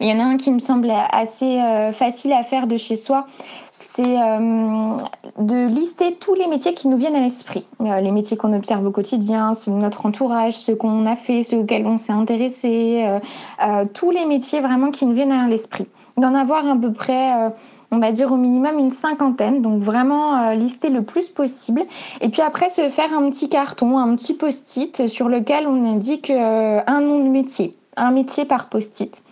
[0.00, 2.96] Il y en a un qui me semble assez euh, facile à faire de chez
[2.96, 3.26] soi,
[3.70, 4.96] c'est euh,
[5.38, 7.66] de lister tous les métiers qui nous viennent à l'esprit.
[7.80, 11.42] Euh, les métiers qu'on observe au quotidien, ceux de notre entourage, ceux qu'on a fait,
[11.42, 13.06] ceux auxquels on s'est intéressé,
[13.94, 15.86] tous les métiers vraiment qui nous viennent à l'esprit.
[16.16, 17.52] D'en avoir à peu près
[17.90, 21.82] on va dire au minimum une cinquantaine, donc vraiment lister le plus possible.
[22.20, 26.30] Et puis après, se faire un petit carton, un petit post-it sur lequel on indique
[26.30, 29.22] un nom de métier, un métier par post-it.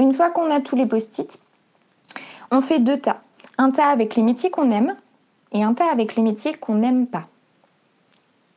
[0.00, 1.38] Une fois qu'on a tous les post-it,
[2.50, 3.20] on fait deux tas.
[3.58, 4.96] Un tas avec les métiers qu'on aime
[5.52, 7.26] et un tas avec les métiers qu'on n'aime pas.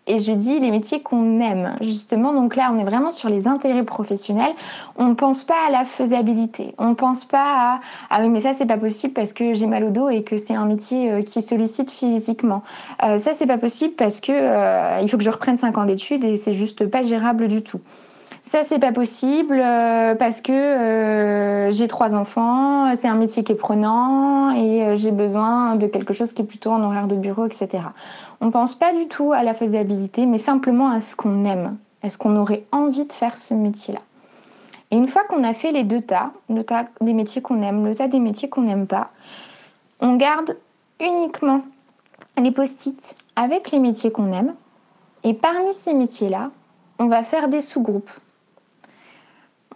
[0.08, 2.34] Et je dis les métiers qu'on aime, justement.
[2.34, 4.53] Donc là, on est vraiment sur les intérêts professionnels.
[4.95, 6.75] On ne pense pas à la faisabilité.
[6.77, 7.79] On ne pense pas à
[8.10, 10.38] ah oui, mais ça, c'est pas possible parce que j'ai mal au dos et que
[10.38, 12.63] c'est un métier euh, qui sollicite physiquement.
[13.03, 15.86] Euh, ça, c'est pas possible parce que euh, il faut que je reprenne 5 ans
[15.86, 17.82] d'études et c'est juste pas gérable du tout.
[18.45, 23.53] Ça, c'est pas possible euh, parce que euh, j'ai trois enfants, c'est un métier qui
[23.53, 27.15] est prenant et euh, j'ai besoin de quelque chose qui est plutôt en horaire de
[27.15, 27.86] bureau, etc.
[28.41, 31.77] On pense pas du tout à la faisabilité, mais simplement à ce qu'on aime.
[32.03, 34.01] Est-ce qu'on aurait envie de faire ce métier-là
[34.91, 37.86] Et une fois qu'on a fait les deux tas, le tas des métiers qu'on aime,
[37.86, 39.12] le tas des métiers qu'on n'aime pas,
[40.01, 40.58] on garde
[40.99, 41.62] uniquement
[42.38, 44.53] les post-it avec les métiers qu'on aime.
[45.24, 46.51] Et parmi ces métiers-là,
[46.99, 48.11] on va faire des sous-groupes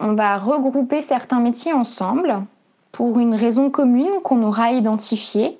[0.00, 2.44] on va regrouper certains métiers ensemble
[2.92, 5.58] pour une raison commune qu'on aura identifiée.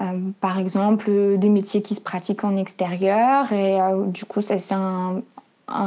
[0.00, 0.04] Euh,
[0.40, 4.74] par exemple, des métiers qui se pratiquent en extérieur, et euh, du coup, ça c'est
[4.74, 5.22] un,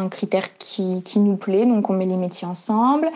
[0.10, 3.10] critère qui, nous plaît, donc on met les métiers ensemble.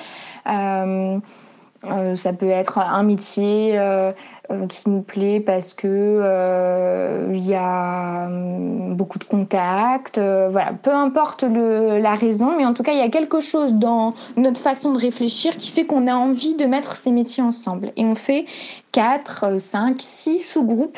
[1.86, 4.11] Euh, Euh, ça peut être un métier euh,
[4.51, 10.19] euh, qui nous plaît parce que il y a hum, beaucoup de contacts.
[10.19, 13.73] voilà, peu importe le, la raison, mais en tout cas, il y a quelque chose
[13.73, 17.91] dans notre façon de réfléchir qui fait qu'on a envie de mettre ces métiers ensemble.
[17.97, 18.45] Et on fait
[18.91, 20.97] 4, 5, 6 sous-groupes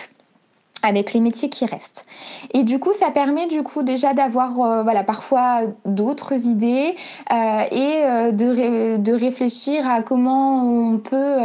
[0.86, 2.06] avec les métiers qui restent.
[2.54, 6.96] Et du coup, ça permet du coup déjà d'avoir euh, voilà parfois d'autres idées
[7.32, 7.36] euh,
[7.72, 11.38] et euh, de, de, réfléchir à comment on peut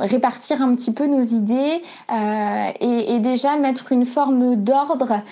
[0.00, 1.82] répartir un petit peu nos idées
[2.80, 5.22] et, et, déjà mettre une forme d'ordre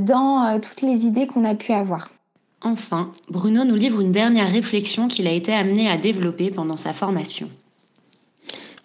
[0.00, 2.10] dans toutes les idées qu'on a pu avoir.
[2.62, 6.92] Enfin, Bruno nous livre une dernière réflexion qu'il a été amené à développer pendant sa
[6.92, 7.48] formation.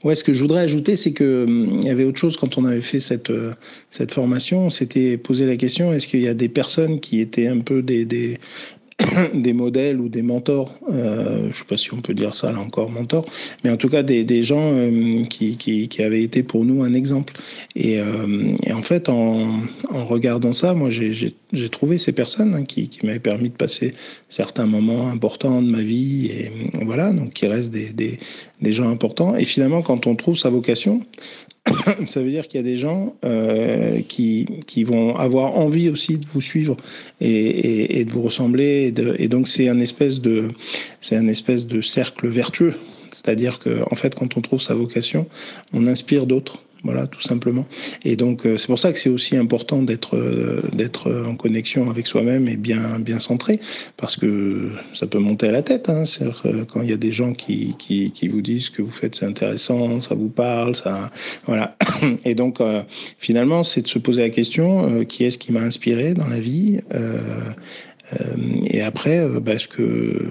[0.06, 2.66] Ouais, ce que je voudrais ajouter, c'est qu'il hum, y avait autre chose quand on
[2.66, 3.54] avait fait cette, euh,
[3.90, 4.68] cette formation.
[4.68, 7.82] On s'était posé la question est-ce qu'il y a des personnes qui étaient un peu
[7.82, 8.38] des, des,
[9.34, 12.52] des modèles ou des mentors, euh, je ne sais pas si on peut dire ça
[12.52, 13.26] là encore, mentors,
[13.64, 17.34] mais en tout cas des, gens euh, qui, qui, avaient été pour nous un exemple.
[17.76, 19.60] Et, euh, en fait, en,
[19.92, 23.94] regardant ça, moi j'ai trouvé ces personnes hein, qui, m'avaient permis de passer
[24.30, 26.52] certains moments importants de ma vie, et
[26.84, 29.36] voilà, donc qui restent des, des gens importants.
[29.36, 31.02] Et finalement, quand on trouve sa vocation,
[32.08, 36.18] ça veut dire qu'il y a des gens euh, qui, qui, vont avoir envie aussi
[36.18, 36.78] de vous suivre
[37.22, 38.94] et, et, et de vous ressembler.
[38.96, 40.50] Et, et donc c'est un espèce de
[41.02, 42.76] c'est un espèce de cercle vertueux.
[43.12, 45.28] C'est-à-dire que en fait, quand on trouve sa vocation,
[45.74, 46.65] on inspire d'autres.
[46.86, 47.66] Voilà, tout simplement.
[48.04, 51.90] Et donc, euh, c'est pour ça que c'est aussi important d'être euh, d'être en connexion
[51.90, 53.60] avec soi-même et bien bien centré,
[53.98, 55.90] parce que ça peut monter à la tête.
[55.90, 56.04] Hein.
[56.72, 60.00] quand il y a des gens qui, qui, vous disent que vous faites c'est intéressant,
[60.00, 61.10] ça vous parle, ça,
[61.48, 61.76] voilà.
[62.24, 62.84] Et donc, euh,
[63.18, 66.82] finalement, c'est de se poser la question qui est-ce qui m'a inspiré dans la vie.
[68.70, 70.22] et après, parce que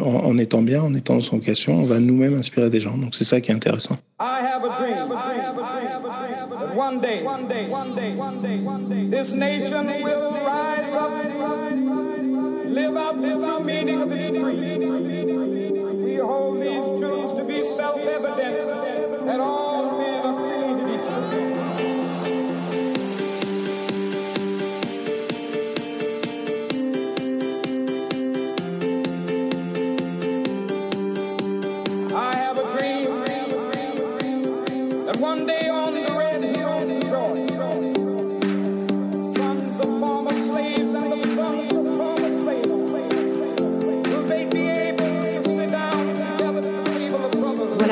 [0.00, 2.96] en, étant bien, en étant son vocation, on va nous-mêmes inspirer des gens.
[2.96, 3.96] Donc c'est ça qui est intéressant.
[4.20, 5.12] I have a dream.
[5.12, 5.83] I have a dream.
[6.74, 11.10] One day, one day, one day, one day, one day, this nation will rise up,
[12.66, 14.80] live out the true meaning of its creed.
[16.04, 19.63] We hold these truths to be self-evident that all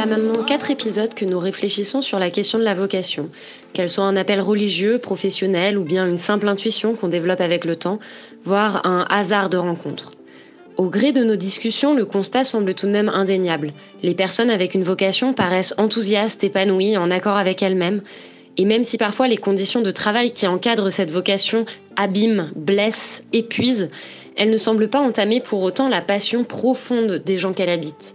[0.07, 3.29] maintenant quatre épisodes que nous réfléchissons sur la question de la vocation,
[3.73, 7.77] qu'elle soit un appel religieux, professionnel ou bien une simple intuition qu'on développe avec le
[7.77, 7.99] temps,
[8.45, 10.13] voire un hasard de rencontre.
[10.77, 13.73] Au gré de nos discussions, le constat semble tout de même indéniable.
[14.03, 18.03] Les personnes avec une vocation paraissent enthousiastes, épanouies, en accord avec elles-mêmes,
[18.57, 21.65] et même si parfois les conditions de travail qui encadrent cette vocation
[21.97, 23.91] abîment, blessent, épuisent,
[24.37, 28.15] elles ne semblent pas entamer pour autant la passion profonde des gens qu'elles habitent.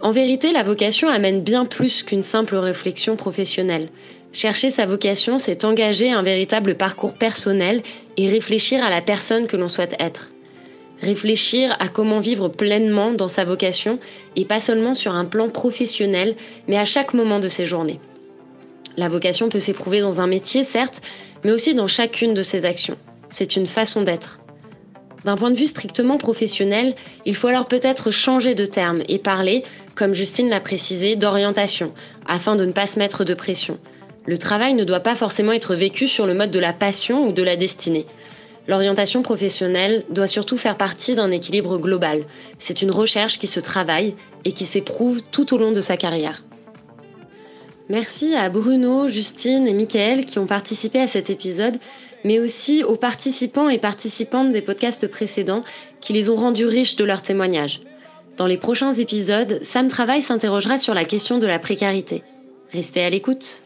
[0.00, 3.88] En vérité, la vocation amène bien plus qu'une simple réflexion professionnelle.
[4.32, 7.82] Chercher sa vocation, c'est engager un véritable parcours personnel
[8.18, 10.30] et réfléchir à la personne que l'on souhaite être.
[11.00, 13.98] Réfléchir à comment vivre pleinement dans sa vocation
[14.34, 16.36] et pas seulement sur un plan professionnel,
[16.68, 18.00] mais à chaque moment de ses journées.
[18.98, 21.00] La vocation peut s'éprouver dans un métier, certes,
[21.44, 22.96] mais aussi dans chacune de ses actions.
[23.30, 24.38] C'est une façon d'être.
[25.26, 29.64] D'un point de vue strictement professionnel, il faut alors peut-être changer de terme et parler,
[29.96, 31.92] comme Justine l'a précisé, d'orientation,
[32.28, 33.78] afin de ne pas se mettre de pression.
[34.24, 37.32] Le travail ne doit pas forcément être vécu sur le mode de la passion ou
[37.32, 38.06] de la destinée.
[38.68, 42.24] L'orientation professionnelle doit surtout faire partie d'un équilibre global.
[42.60, 44.14] C'est une recherche qui se travaille
[44.44, 46.44] et qui s'éprouve tout au long de sa carrière.
[47.88, 51.78] Merci à Bruno, Justine et Michael qui ont participé à cet épisode
[52.24, 55.62] mais aussi aux participants et participantes des podcasts précédents
[56.00, 57.80] qui les ont rendus riches de leurs témoignages.
[58.36, 62.22] Dans les prochains épisodes, Sam Travail s'interrogera sur la question de la précarité.
[62.72, 63.62] Restez à l'écoute.